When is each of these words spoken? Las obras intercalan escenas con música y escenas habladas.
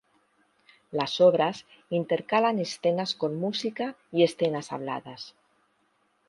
Las 0.89 1.21
obras 1.21 1.67
intercalan 1.91 2.57
escenas 2.57 3.13
con 3.13 3.35
música 3.35 3.95
y 4.11 4.23
escenas 4.23 4.71
habladas. 4.71 5.35